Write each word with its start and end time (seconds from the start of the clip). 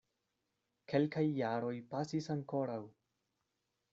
Kelkaj 0.93 1.23
jaroj 1.41 1.75
pasis 1.93 2.31
ankoraŭ. 2.37 2.81